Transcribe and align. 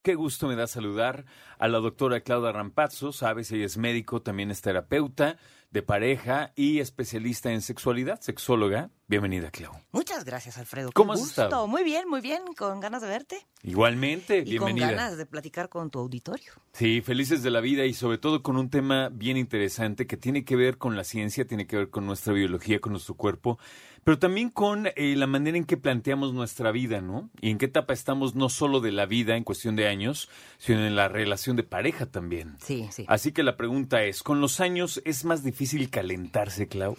Qué 0.02 0.14
gusto 0.14 0.48
me 0.48 0.54
da 0.54 0.66
saludar 0.66 1.24
a 1.58 1.66
la 1.68 1.78
doctora 1.78 2.20
Claudia 2.20 2.52
Rampazzo, 2.52 3.12
sabes, 3.12 3.50
ella 3.52 3.64
es 3.64 3.78
médico, 3.78 4.20
también 4.20 4.50
es 4.50 4.60
terapeuta 4.60 5.38
de 5.70 5.82
pareja 5.82 6.52
y 6.56 6.80
especialista 6.80 7.52
en 7.52 7.62
sexualidad, 7.62 8.20
sexóloga. 8.20 8.90
Bienvenida, 9.10 9.50
Clau. 9.50 9.72
Muchas 9.90 10.26
gracias, 10.26 10.58
Alfredo. 10.58 10.90
¿Cómo 10.92 11.14
has 11.14 11.20
gusto. 11.20 11.42
estado? 11.42 11.66
Muy 11.66 11.82
bien, 11.82 12.06
muy 12.10 12.20
bien, 12.20 12.42
con 12.58 12.78
ganas 12.78 13.00
de 13.00 13.08
verte 13.08 13.38
Igualmente, 13.62 14.40
y 14.40 14.50
bienvenida. 14.50 14.88
con 14.88 14.96
ganas 14.96 15.16
de 15.16 15.24
platicar 15.24 15.70
con 15.70 15.90
tu 15.90 15.98
auditorio. 15.98 16.52
Sí, 16.74 17.00
felices 17.00 17.42
de 17.42 17.50
la 17.50 17.60
vida 17.62 17.86
y 17.86 17.94
sobre 17.94 18.18
todo 18.18 18.42
con 18.42 18.58
un 18.58 18.68
tema 18.68 19.08
bien 19.08 19.38
interesante 19.38 20.06
que 20.06 20.18
tiene 20.18 20.44
que 20.44 20.56
ver 20.56 20.76
con 20.76 20.94
la 20.94 21.04
ciencia, 21.04 21.46
tiene 21.46 21.66
que 21.66 21.78
ver 21.78 21.88
con 21.88 22.04
nuestra 22.04 22.34
biología, 22.34 22.80
con 22.80 22.92
nuestro 22.92 23.14
cuerpo, 23.14 23.58
pero 24.04 24.18
también 24.18 24.50
con 24.50 24.88
eh, 24.88 25.16
la 25.16 25.26
manera 25.26 25.56
en 25.56 25.64
que 25.64 25.78
planteamos 25.78 26.34
nuestra 26.34 26.70
vida, 26.70 27.00
¿no? 27.00 27.30
Y 27.40 27.48
en 27.48 27.56
qué 27.56 27.64
etapa 27.64 27.94
estamos 27.94 28.34
no 28.34 28.50
solo 28.50 28.80
de 28.80 28.92
la 28.92 29.06
vida 29.06 29.36
en 29.36 29.44
cuestión 29.44 29.74
de 29.74 29.88
años, 29.88 30.28
sino 30.58 30.84
en 30.86 30.96
la 30.96 31.08
relación 31.08 31.56
de 31.56 31.62
pareja 31.62 32.04
también. 32.04 32.58
Sí, 32.62 32.86
sí. 32.92 33.06
Así 33.08 33.32
que 33.32 33.42
la 33.42 33.56
pregunta 33.56 34.02
es, 34.02 34.22
¿con 34.22 34.42
los 34.42 34.60
años 34.60 35.00
es 35.06 35.24
más 35.24 35.42
difícil 35.42 35.88
calentarse, 35.88 36.68
Clau? 36.68 36.94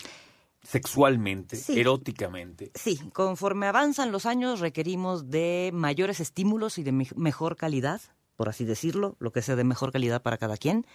Sexualmente, 0.63 1.55
Sí. 1.55 1.79
eróticamente. 1.79 2.71
Sí, 2.75 2.99
conforme 3.13 3.67
avanzan 3.67 4.11
los 4.11 4.25
años 4.25 4.59
requerimos 4.59 5.29
de 5.29 5.71
mayores 5.73 6.19
estímulos 6.19 6.77
y 6.77 6.83
de 6.83 6.91
me- 6.91 7.07
mejor 7.15 7.55
calidad, 7.55 8.01
por 8.35 8.49
así 8.49 8.65
decirlo, 8.65 9.15
lo 9.19 9.31
que 9.31 9.41
sea 9.41 9.55
de 9.55 9.63
mejor 9.63 9.91
calidad 9.91 10.21
para 10.21 10.37
cada 10.37 10.57
quien, 10.57 10.85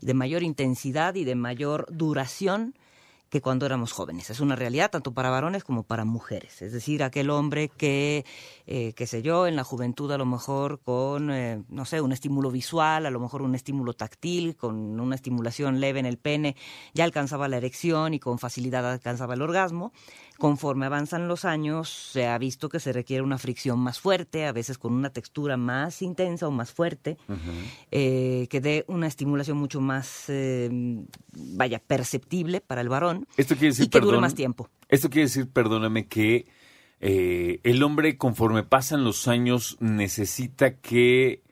de 0.00 0.14
mayor 0.14 0.42
intensidad 0.42 1.14
y 1.14 1.24
de 1.24 1.34
mayor 1.34 1.86
duración 1.90 2.74
que 3.34 3.40
cuando 3.40 3.66
éramos 3.66 3.90
jóvenes. 3.90 4.30
Es 4.30 4.38
una 4.38 4.54
realidad 4.54 4.92
tanto 4.92 5.12
para 5.12 5.28
varones 5.28 5.64
como 5.64 5.82
para 5.82 6.04
mujeres. 6.04 6.62
Es 6.62 6.72
decir, 6.72 7.02
aquel 7.02 7.30
hombre 7.30 7.68
que, 7.68 8.24
eh, 8.68 8.92
qué 8.94 9.08
sé 9.08 9.22
yo, 9.22 9.48
en 9.48 9.56
la 9.56 9.64
juventud 9.64 10.12
a 10.12 10.18
lo 10.18 10.24
mejor 10.24 10.78
con, 10.78 11.32
eh, 11.32 11.64
no 11.68 11.84
sé, 11.84 12.00
un 12.00 12.12
estímulo 12.12 12.52
visual, 12.52 13.06
a 13.06 13.10
lo 13.10 13.18
mejor 13.18 13.42
un 13.42 13.56
estímulo 13.56 13.92
táctil, 13.92 14.54
con 14.54 15.00
una 15.00 15.16
estimulación 15.16 15.80
leve 15.80 15.98
en 15.98 16.06
el 16.06 16.16
pene, 16.16 16.54
ya 16.92 17.02
alcanzaba 17.02 17.48
la 17.48 17.56
erección 17.56 18.14
y 18.14 18.20
con 18.20 18.38
facilidad 18.38 18.88
alcanzaba 18.88 19.34
el 19.34 19.42
orgasmo. 19.42 19.92
Conforme 20.38 20.86
avanzan 20.86 21.28
los 21.28 21.44
años, 21.44 21.88
se 21.88 22.26
ha 22.26 22.36
visto 22.38 22.68
que 22.68 22.80
se 22.80 22.92
requiere 22.92 23.22
una 23.22 23.38
fricción 23.38 23.78
más 23.78 24.00
fuerte, 24.00 24.46
a 24.46 24.52
veces 24.52 24.78
con 24.78 24.92
una 24.92 25.10
textura 25.10 25.56
más 25.56 26.02
intensa 26.02 26.48
o 26.48 26.50
más 26.50 26.72
fuerte, 26.72 27.16
eh, 27.90 28.48
que 28.50 28.60
dé 28.60 28.84
una 28.88 29.06
estimulación 29.06 29.56
mucho 29.56 29.80
más, 29.80 30.24
eh, 30.28 30.70
vaya, 31.32 31.78
perceptible 31.78 32.60
para 32.60 32.80
el 32.80 32.88
varón 32.88 33.26
Esto 33.36 33.54
quiere 33.54 33.68
decir, 33.68 33.86
y 33.86 33.88
que 33.88 34.00
dure 34.00 34.18
más 34.18 34.34
tiempo. 34.34 34.68
Esto 34.88 35.08
quiere 35.08 35.26
decir, 35.26 35.48
perdóname, 35.48 36.08
que 36.08 36.46
eh, 37.00 37.60
el 37.62 37.82
hombre 37.82 38.16
conforme 38.16 38.62
pasan 38.62 39.04
los 39.04 39.28
años 39.28 39.76
necesita 39.80 40.76
que 40.76 41.42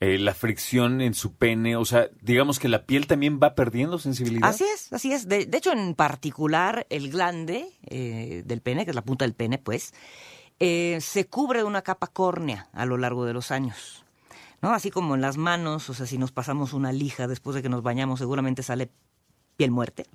eh, 0.00 0.16
la 0.18 0.32
fricción 0.32 1.00
en 1.00 1.12
su 1.12 1.34
pene, 1.34 1.74
o 1.74 1.84
sea, 1.84 2.08
digamos 2.22 2.60
que 2.60 2.68
la 2.68 2.84
piel 2.84 3.08
también 3.08 3.40
va 3.42 3.56
perdiendo 3.56 3.98
sensibilidad. 3.98 4.48
Así 4.48 4.64
es, 4.64 4.92
así 4.92 5.12
es. 5.12 5.28
De, 5.28 5.48
hecho, 5.52 5.72
en 5.72 5.94
particular, 5.96 6.86
el 6.88 7.10
glande 7.10 7.72
eh, 7.86 8.44
del 8.46 8.60
pene, 8.60 8.84
que 8.84 8.92
es 8.92 8.94
la 8.94 9.02
punta 9.02 9.24
del 9.24 9.34
pene, 9.34 9.58
pues, 9.58 9.92
eh, 10.60 10.98
se 11.00 11.26
cubre 11.26 11.60
de 11.60 11.64
una 11.64 11.82
capa 11.82 12.06
córnea 12.06 12.68
a 12.72 12.86
lo 12.86 12.96
largo 12.96 13.24
de 13.24 13.32
los 13.32 13.50
años. 13.50 14.04
¿No? 14.62 14.70
Así 14.70 14.90
como 14.90 15.16
en 15.16 15.20
las 15.20 15.36
manos, 15.36 15.90
o 15.90 15.94
sea, 15.94 16.06
si 16.06 16.16
nos 16.16 16.32
pasamos 16.32 16.72
una 16.72 16.92
lija 16.92 17.26
después 17.26 17.56
de 17.56 17.62
que 17.62 17.68
nos 17.68 17.82
bañamos, 17.82 18.20
seguramente 18.20 18.62
sale 18.62 18.90
piel 19.58 19.72
muerte, 19.72 20.06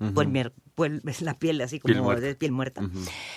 pues, 0.74 0.90
es 1.06 1.20
la 1.22 1.34
piel 1.34 1.60
así 1.60 1.78
como 1.78 1.92
Piel 1.92 2.02
muerta. 2.02 2.26
de 2.26 2.34
piel 2.34 2.50
muerta. 2.50 2.80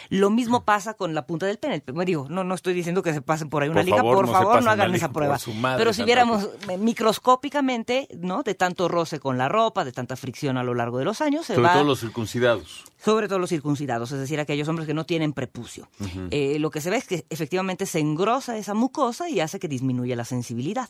Lo 0.09 0.29
mismo 0.29 0.63
pasa 0.63 0.93
con 0.95 1.13
la 1.13 1.27
punta 1.27 1.45
del 1.45 1.59
pene. 1.59 1.83
Me 1.93 2.05
digo, 2.05 2.27
no, 2.29 2.43
no 2.45 2.55
estoy 2.55 2.73
diciendo 2.73 3.03
que 3.03 3.13
se 3.13 3.21
pasen 3.21 3.49
por 3.49 3.61
ahí 3.61 3.69
una 3.69 3.81
Por 3.81 3.85
liga, 3.85 3.97
favor, 3.97 4.15
por 4.15 4.25
no 4.27 4.31
favor, 4.31 4.63
no 4.63 4.71
hagan 4.71 4.95
esa 4.95 5.11
prueba. 5.11 5.37
madre 5.59 5.77
Pero 5.77 5.91
si 5.93 6.03
viéramos 6.03 6.49
eh, 6.69 6.77
microscópicamente, 6.77 8.07
¿no? 8.19 8.41
De 8.43 8.55
tanto 8.55 8.87
roce 8.87 9.19
con 9.19 9.37
la 9.37 9.49
ropa, 9.49 9.83
de 9.83 9.91
tanta 9.91 10.15
fricción 10.15 10.57
a 10.57 10.63
lo 10.63 10.73
largo 10.73 10.97
de 10.97 11.05
los 11.05 11.19
años, 11.21 11.45
se 11.45 11.55
Sobre 11.55 11.67
va 11.67 11.73
todo 11.73 11.83
los 11.83 11.99
circuncidados. 11.99 12.85
Sobre 12.97 13.27
todo 13.27 13.39
los 13.39 13.49
circuncidados, 13.49 14.11
es 14.11 14.19
decir, 14.19 14.39
aquellos 14.39 14.67
hombres 14.67 14.87
que 14.87 14.93
no 14.93 15.05
tienen 15.05 15.33
prepucio. 15.33 15.87
Eh, 16.31 16.57
lo 16.59 16.71
que 16.71 16.81
se 16.81 16.89
ve 16.89 16.97
es 16.97 17.07
que 17.07 17.25
efectivamente 17.29 17.85
se 17.85 17.99
engrosa 17.99 18.57
esa 18.57 18.73
mucosa 18.73 19.29
y 19.29 19.39
hace 19.39 19.59
que 19.59 19.67
disminuya 19.67 20.15
la 20.15 20.25
sensibilidad. 20.25 20.89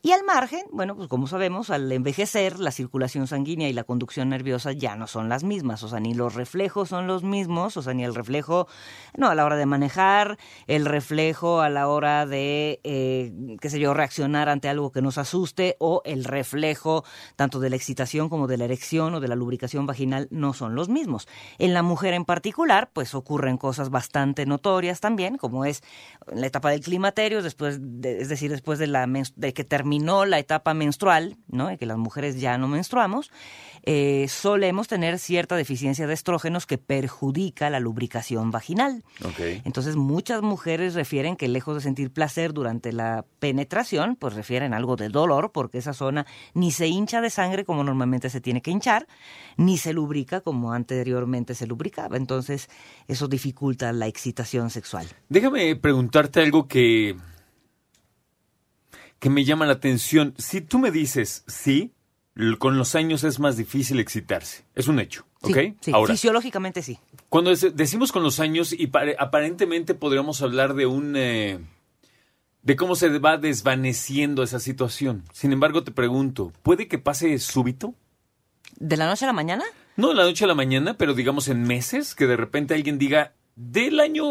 Y 0.00 0.12
al 0.12 0.22
margen, 0.24 0.62
bueno, 0.72 0.94
pues 0.94 1.08
como 1.08 1.26
sabemos, 1.26 1.70
al 1.70 1.90
envejecer, 1.90 2.60
la 2.60 2.70
circulación 2.70 3.26
sanguínea 3.26 3.68
y 3.68 3.72
la 3.72 3.84
conducción 3.84 4.28
nerviosa 4.28 4.72
ya 4.72 4.94
no 4.94 5.06
son 5.06 5.28
las 5.28 5.42
mismas, 5.42 5.82
o 5.82 5.88
sea, 5.88 5.98
ni 5.98 6.14
los 6.14 6.34
reflejos 6.34 6.88
son 6.88 7.06
los 7.06 7.24
mismos, 7.24 7.76
o 7.76 7.82
sea, 7.82 7.94
ni 7.94 8.04
el 8.04 8.14
reflejo, 8.14 8.68
no, 9.16 9.28
a 9.28 9.34
la 9.34 9.44
hora 9.44 9.56
de 9.56 9.66
manejar, 9.66 10.38
el 10.68 10.86
reflejo 10.86 11.60
a 11.60 11.68
la 11.68 11.88
hora 11.88 12.26
de, 12.26 12.80
eh, 12.84 13.56
qué 13.60 13.70
sé 13.70 13.80
yo, 13.80 13.94
reaccionar 13.94 14.48
ante 14.48 14.68
algo 14.68 14.92
que 14.92 15.02
nos 15.02 15.18
asuste, 15.18 15.76
o 15.80 16.02
el 16.04 16.24
reflejo 16.24 17.04
tanto 17.34 17.58
de 17.58 17.70
la 17.70 17.76
excitación 17.76 18.28
como 18.28 18.46
de 18.46 18.56
la 18.56 18.64
erección 18.64 19.14
o 19.14 19.20
de 19.20 19.28
la 19.28 19.34
lubricación 19.34 19.86
vaginal 19.86 20.28
no 20.30 20.52
son 20.52 20.74
los 20.74 20.88
mismos. 20.88 21.26
En 21.58 21.72
la 21.74 21.82
mujer 21.82 22.14
en 22.14 22.24
particular, 22.24 22.90
pues 22.92 23.14
ocurren 23.14 23.56
cosas 23.56 23.90
bastante 23.90 24.44
notorias 24.46 25.00
también, 25.00 25.36
como 25.38 25.64
es 25.64 25.82
la 26.32 26.46
etapa 26.46 26.70
del 26.70 26.80
climaterio, 26.80 27.42
después 27.42 27.78
de- 27.80 28.20
es 28.20 28.28
decir, 28.28 28.50
después 28.50 28.78
de, 28.78 28.86
la, 28.86 29.06
de 29.36 29.52
que 29.54 29.64
terminó 29.64 30.24
la 30.26 30.38
etapa 30.38 30.74
menstrual, 30.74 31.36
¿no? 31.48 31.68
de 31.68 31.78
que 31.78 31.86
las 31.86 31.98
mujeres 31.98 32.40
ya 32.40 32.58
no 32.58 32.68
menstruamos, 32.68 33.30
eh, 33.84 34.26
solemos 34.28 34.88
tener 34.88 35.18
cierta 35.18 35.56
deficiencia 35.56 36.06
de 36.06 36.14
estrógenos 36.14 36.66
que 36.66 36.78
perjudica 36.78 37.70
la 37.70 37.80
lubricación 37.80 38.50
vaginal. 38.50 39.04
Entonces 39.64 39.96
muchas 39.96 40.42
mujeres 40.42 40.94
refieren 40.94 41.36
que 41.36 41.48
lejos 41.48 41.76
de 41.76 41.80
sentir 41.80 42.10
placer 42.12 42.52
durante 42.52 42.92
la 42.92 43.24
penetración, 43.38 44.16
pues 44.16 44.34
refieren 44.34 44.74
algo 44.74 44.96
de 44.96 45.08
dolor 45.08 45.52
porque 45.52 45.78
esa 45.78 45.92
zona 45.94 46.26
ni 46.54 46.70
se 46.72 46.88
hincha 46.88 47.20
de 47.20 47.30
sangre 47.30 47.64
como 47.64 47.84
normalmente 47.84 48.30
se 48.30 48.40
tiene 48.40 48.60
que 48.62 48.70
hinchar, 48.70 49.06
ni 49.56 49.78
se 49.78 49.92
lubrica 49.92 50.40
como 50.40 50.72
anteriormente 50.72 51.37
se 51.54 51.66
lubricaba. 51.66 52.16
Entonces 52.16 52.68
eso 53.06 53.28
dificulta 53.28 53.92
la 53.92 54.06
excitación 54.06 54.70
sexual. 54.70 55.06
Déjame 55.28 55.74
preguntarte 55.76 56.40
algo 56.40 56.68
que, 56.68 57.16
que 59.18 59.30
me 59.30 59.44
llama 59.44 59.66
la 59.66 59.72
atención. 59.74 60.34
Si 60.38 60.60
tú 60.60 60.78
me 60.78 60.90
dices, 60.90 61.44
sí, 61.46 61.92
con 62.58 62.78
los 62.78 62.94
años 62.94 63.24
es 63.24 63.40
más 63.40 63.56
difícil 63.56 63.98
excitarse. 63.98 64.64
Es 64.74 64.86
un 64.86 65.00
hecho, 65.00 65.26
¿ok? 65.42 65.56
sí, 65.80 65.90
Ahora, 65.92 66.12
fisiológicamente 66.14 66.82
sí. 66.82 66.98
cuando 67.28 67.54
decimos 67.54 68.12
con 68.12 68.22
los 68.22 68.38
años 68.38 68.72
y 68.72 68.86
pare- 68.86 69.16
aparentemente 69.18 69.94
podríamos 69.94 70.40
hablar 70.42 70.74
de 70.74 70.86
un... 70.86 71.14
eh, 71.16 71.58
de 72.62 72.76
cómo 72.76 72.96
se 72.96 73.18
va 73.18 73.38
desvaneciendo 73.38 74.42
esa 74.42 74.60
situación. 74.60 75.24
Sin 75.32 75.52
embargo, 75.52 75.84
te 75.84 75.90
pregunto, 75.90 76.52
¿puede 76.62 76.86
que 76.86 76.98
pase 76.98 77.38
súbito? 77.38 77.94
¿De 78.78 78.96
la 78.96 79.06
noche 79.06 79.24
a 79.24 79.28
la 79.28 79.32
mañana? 79.32 79.64
No 79.98 80.08
de 80.08 80.14
la 80.14 80.22
noche 80.22 80.44
a 80.44 80.48
la 80.48 80.54
mañana, 80.54 80.94
pero 80.96 81.12
digamos 81.12 81.48
en 81.48 81.62
meses, 81.64 82.14
que 82.14 82.26
de 82.26 82.36
repente 82.36 82.72
alguien 82.74 82.98
diga, 82.98 83.34
del 83.56 83.98
año 84.00 84.24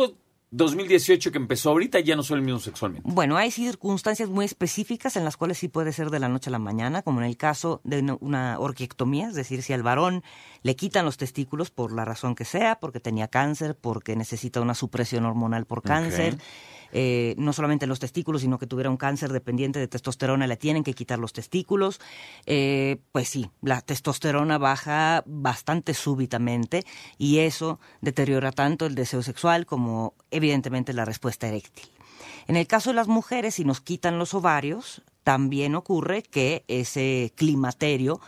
2018 0.52 1.30
que 1.34 1.38
empezó 1.38 1.72
ahorita 1.72 2.00
ya 2.00 2.16
no 2.16 2.24
soy 2.24 2.38
el 2.38 2.42
mismo 2.42 2.60
sexualmente. 2.62 3.10
Bueno, 3.12 3.36
hay 3.36 3.52
circunstancias 3.52 4.30
muy 4.30 4.46
específicas 4.46 5.18
en 5.18 5.26
las 5.26 5.36
cuales 5.36 5.58
sí 5.58 5.68
puede 5.68 5.92
ser 5.92 6.10
de 6.10 6.20
la 6.20 6.30
noche 6.30 6.50
a 6.50 6.52
la 6.52 6.60
mañana, 6.60 7.02
como 7.02 7.20
en 7.20 7.26
el 7.28 7.36
caso 7.36 7.82
de 7.84 8.16
una- 8.22 8.58
orquiectomía, 8.60 9.28
es 9.28 9.36
decir, 9.36 9.62
si 9.62 9.74
al 9.74 9.84
varón 9.84 10.24
le 10.64 10.76
quitan 10.78 11.04
los 11.04 11.18
testículos 11.18 11.70
por 11.70 11.92
la 11.92 12.06
razón 12.06 12.34
que 12.34 12.46
sea, 12.46 12.80
porque 12.80 13.02
tenía 13.02 13.28
cáncer, 13.28 13.76
porque 13.76 14.16
necesita 14.16 14.62
una 14.62 14.74
supresión 14.74 15.26
hormonal 15.26 15.66
por 15.66 15.82
cáncer, 15.84 16.38
eh, 16.92 17.36
no 17.38 17.54
solamente 17.54 17.88
los 17.88 18.00
testículos, 18.00 18.42
sino 18.42 18.58
que 18.60 18.68
tuviera 18.68 18.90
un 18.90 18.98
cáncer 18.98 19.32
dependiente 19.32 19.80
de 19.80 19.88
testosterona, 19.88 20.48
le 20.48 20.58
tienen 20.58 20.84
que 20.84 20.94
quitar 20.94 21.20
los 21.20 21.34
testículos, 21.34 22.00
eh, 22.46 22.98
pues 23.12 23.30
sí, 23.30 23.50
la 23.62 23.82
testosterona 23.82 24.58
baja 24.58 25.24
bastante 25.26 25.94
súbitamente 25.94 26.84
y 27.18 27.40
eso 27.40 27.80
deteriora 28.02 28.52
tanto 28.52 28.86
el 28.86 28.96
deseo 28.96 29.24
sexual 29.24 29.66
como 29.66 30.14
evidentemente 30.32 30.94
la 30.94 31.06
respuesta 31.06 31.48
eréctil. 31.48 31.90
En 32.48 32.56
el 32.56 32.68
caso 32.68 32.92
de 32.92 32.96
las 32.96 33.08
mujeres, 33.08 33.56
si 33.56 33.66
nos 33.66 33.82
quitan 33.82 34.18
los 34.18 34.34
ovarios, 34.34 35.04
también 35.24 35.76
ocurre 35.76 36.24
que 36.24 36.64
ese 36.68 37.34
climaterio 37.36 38.22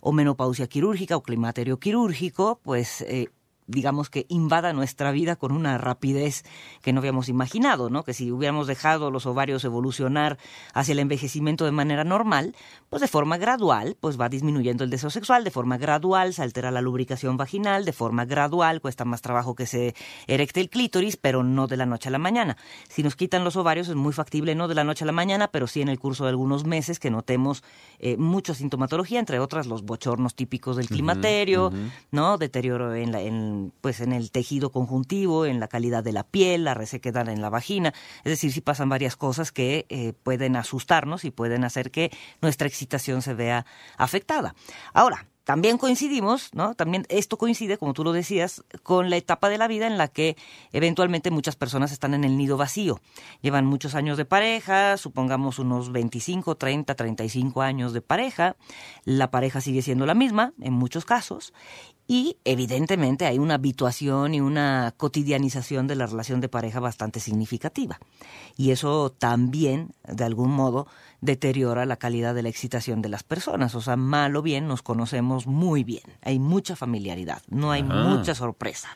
o 0.00 0.12
menopausia 0.12 0.68
quirúrgica 0.68 1.16
o 1.16 1.22
climaterio 1.22 1.78
quirúrgico, 1.80 2.60
pues 2.62 3.00
eh, 3.00 3.30
digamos 3.66 4.10
que 4.10 4.26
invada 4.28 4.72
nuestra 4.72 5.10
vida 5.10 5.36
con 5.36 5.52
una 5.52 5.78
rapidez 5.78 6.44
que 6.82 6.92
no 6.92 7.00
habíamos 7.00 7.28
imaginado, 7.28 7.90
¿no? 7.90 8.04
Que 8.04 8.14
si 8.14 8.30
hubiéramos 8.30 8.66
dejado 8.66 9.10
los 9.10 9.26
ovarios 9.26 9.64
evolucionar 9.64 10.38
hacia 10.74 10.92
el 10.92 10.98
envejecimiento 10.98 11.64
de 11.64 11.72
manera 11.72 12.04
normal, 12.04 12.54
pues 12.90 13.00
de 13.00 13.08
forma 13.08 13.38
gradual, 13.38 13.96
pues 14.00 14.20
va 14.20 14.28
disminuyendo 14.28 14.84
el 14.84 14.90
deseo 14.90 15.10
sexual, 15.10 15.44
de 15.44 15.50
forma 15.50 15.78
gradual 15.78 16.34
se 16.34 16.42
altera 16.42 16.70
la 16.70 16.80
lubricación 16.80 17.36
vaginal, 17.36 17.84
de 17.84 17.92
forma 17.92 18.24
gradual 18.24 18.80
cuesta 18.80 19.04
más 19.04 19.22
trabajo 19.22 19.54
que 19.54 19.66
se 19.66 19.94
erecte 20.26 20.60
el 20.60 20.68
clítoris, 20.68 21.16
pero 21.16 21.42
no 21.42 21.66
de 21.66 21.76
la 21.76 21.86
noche 21.86 22.08
a 22.08 22.12
la 22.12 22.18
mañana. 22.18 22.56
Si 22.88 23.02
nos 23.02 23.16
quitan 23.16 23.44
los 23.44 23.56
ovarios 23.56 23.88
es 23.88 23.94
muy 23.94 24.12
factible 24.12 24.54
no 24.54 24.68
de 24.68 24.74
la 24.74 24.84
noche 24.84 25.04
a 25.04 25.06
la 25.06 25.12
mañana, 25.12 25.48
pero 25.48 25.66
sí 25.66 25.80
en 25.80 25.88
el 25.88 25.98
curso 25.98 26.24
de 26.24 26.30
algunos 26.30 26.64
meses 26.64 26.98
que 26.98 27.10
notemos 27.10 27.62
eh, 27.98 28.16
mucha 28.16 28.54
sintomatología, 28.54 29.20
entre 29.20 29.38
otras 29.38 29.66
los 29.66 29.82
bochornos 29.82 30.34
típicos 30.34 30.76
del 30.76 30.88
climaterio, 30.88 31.72
¿no? 32.10 32.38
Deterioro 32.38 32.94
en 32.94 33.12
la 33.12 33.20
en 33.20 33.53
pues 33.80 34.00
en 34.00 34.12
el 34.12 34.30
tejido 34.30 34.70
conjuntivo, 34.70 35.46
en 35.46 35.60
la 35.60 35.68
calidad 35.68 36.02
de 36.04 36.12
la 36.12 36.24
piel, 36.24 36.64
la 36.64 36.74
resequedad 36.74 37.28
en 37.28 37.40
la 37.40 37.50
vagina. 37.50 37.92
Es 38.18 38.30
decir, 38.30 38.52
sí 38.52 38.60
pasan 38.60 38.88
varias 38.88 39.16
cosas 39.16 39.52
que 39.52 39.86
eh, 39.88 40.12
pueden 40.22 40.56
asustarnos 40.56 41.24
y 41.24 41.30
pueden 41.30 41.64
hacer 41.64 41.90
que 41.90 42.10
nuestra 42.40 42.68
excitación 42.68 43.22
se 43.22 43.34
vea 43.34 43.66
afectada. 43.96 44.54
Ahora, 44.92 45.26
también 45.44 45.76
coincidimos, 45.76 46.54
¿no? 46.54 46.74
También 46.74 47.04
esto 47.10 47.36
coincide, 47.36 47.76
como 47.76 47.92
tú 47.92 48.02
lo 48.02 48.12
decías, 48.12 48.64
con 48.82 49.10
la 49.10 49.18
etapa 49.18 49.50
de 49.50 49.58
la 49.58 49.68
vida 49.68 49.86
en 49.86 49.98
la 49.98 50.08
que 50.08 50.36
eventualmente 50.72 51.30
muchas 51.30 51.54
personas 51.54 51.92
están 51.92 52.14
en 52.14 52.24
el 52.24 52.38
nido 52.38 52.56
vacío. 52.56 52.98
Llevan 53.42 53.66
muchos 53.66 53.94
años 53.94 54.16
de 54.16 54.24
pareja, 54.24 54.96
supongamos 54.96 55.58
unos 55.58 55.92
25, 55.92 56.56
30, 56.56 56.94
35 56.94 57.60
años 57.60 57.92
de 57.92 58.00
pareja. 58.00 58.56
La 59.04 59.30
pareja 59.30 59.60
sigue 59.60 59.82
siendo 59.82 60.06
la 60.06 60.14
misma 60.14 60.54
en 60.62 60.72
muchos 60.72 61.04
casos 61.04 61.52
y 62.06 62.36
evidentemente 62.44 63.26
hay 63.26 63.38
una 63.38 63.54
habituación 63.54 64.34
y 64.34 64.40
una 64.40 64.92
cotidianización 64.96 65.86
de 65.86 65.94
la 65.94 66.06
relación 66.06 66.40
de 66.40 66.48
pareja 66.48 66.80
bastante 66.80 67.20
significativa. 67.20 68.00
Y 68.56 68.72
eso 68.72 69.10
también, 69.10 69.92
de 70.06 70.24
algún 70.24 70.50
modo, 70.50 70.86
deteriora 71.20 71.86
la 71.86 71.96
calidad 71.96 72.34
de 72.34 72.42
la 72.42 72.50
excitación 72.50 73.00
de 73.02 73.08
las 73.08 73.22
personas. 73.22 73.74
O 73.74 73.80
sea, 73.80 73.96
mal 73.96 74.36
o 74.36 74.42
bien 74.42 74.68
nos 74.68 74.82
conocemos 74.82 75.46
muy 75.46 75.84
bien. 75.84 76.02
Hay 76.22 76.38
mucha 76.38 76.76
familiaridad, 76.76 77.40
no 77.48 77.72
hay 77.72 77.82
mucha 77.82 78.34
sorpresa. 78.34 78.90